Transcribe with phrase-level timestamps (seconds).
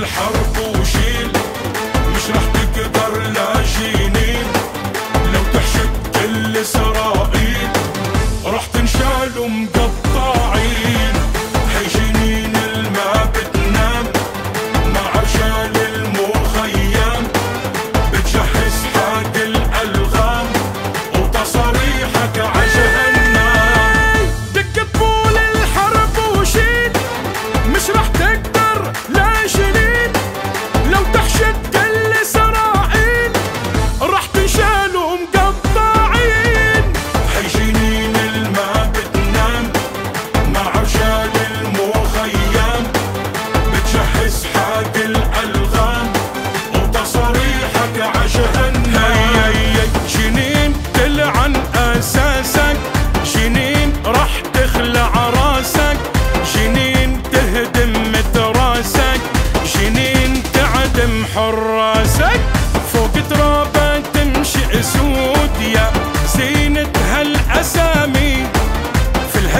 [0.00, 1.30] الحرب وشيل.
[2.14, 4.46] مش راح تقدر لا جنين.
[5.32, 7.68] لو تحشد كل اسرائيل
[8.44, 10.09] راح تنشال ومقبل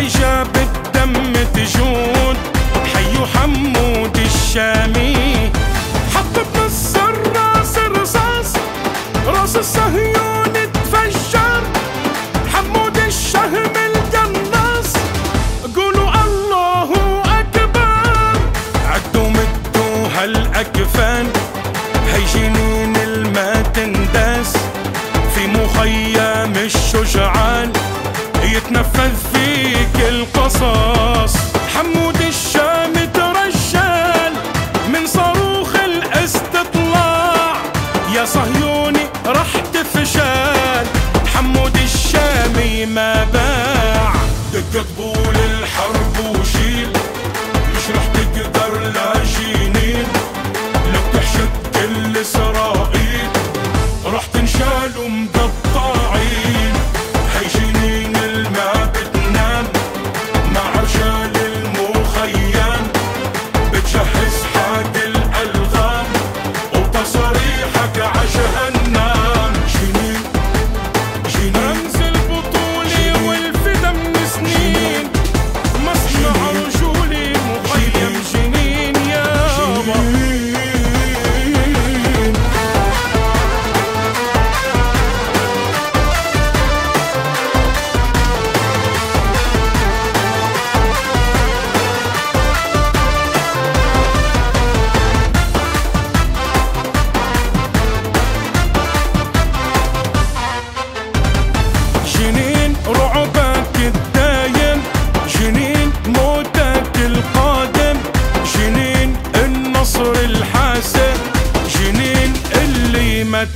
[0.00, 2.36] العيشة بالدم تجود
[2.94, 5.50] حيو حمود الشامي.
[6.14, 8.52] حط بنص الراس رصاص
[9.26, 11.62] راس الصهيون تفجر
[12.54, 14.92] حمود الشهم القناص
[15.76, 16.90] قولوا الله
[17.40, 18.40] أكبر.
[18.86, 21.26] عدوا مدوا هالأكفان
[22.06, 24.52] هي جنين الما تنداس.
[25.34, 27.72] في مخيم الشجعان
[28.42, 29.29] يتنفذ
[30.50, 31.36] القصص
[31.74, 34.32] حمود الشام ترجال
[34.92, 37.56] من صاروخ الاستطلاع.
[38.14, 40.86] يا صهيوني رح تفشل.
[41.34, 44.12] حمود الشامي ما باع.
[44.52, 46.92] دق طبول الحرب وشيل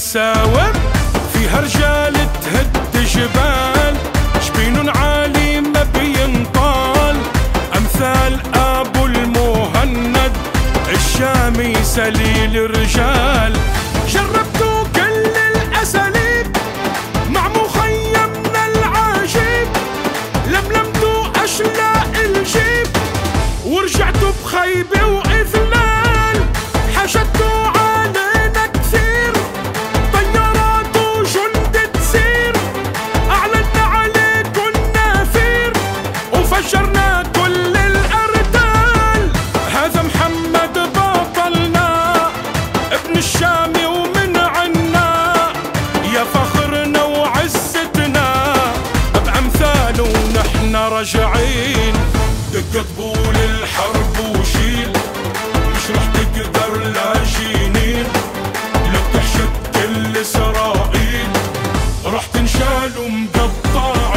[0.00, 0.72] تساوم
[1.32, 3.94] فيها رجال تهد جبال.
[4.46, 7.16] جبين عالي ما بينطال.
[7.76, 10.32] أمثال أبو المهند
[10.88, 13.29] الشامي سليل الرجال.
[43.20, 45.52] الشام ومن عنا
[46.14, 48.54] يا فخرنا وعزتنا
[49.14, 51.94] بأمثال ونحن راجعين
[52.52, 54.92] دق طبول الحرب وشيل
[55.74, 58.06] مش رح تقدر لا جنين.
[58.92, 61.28] لو تحشد كل إسرائيل
[62.06, 64.09] رح تنشال ومقطع.